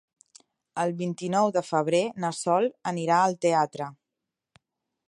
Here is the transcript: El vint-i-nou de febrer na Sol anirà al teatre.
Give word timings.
El 0.83 0.93
vint-i-nou 1.01 1.51
de 1.57 1.63
febrer 1.67 2.01
na 2.25 2.33
Sol 2.39 2.67
anirà 2.95 3.21
al 3.27 3.39
teatre. 3.49 3.93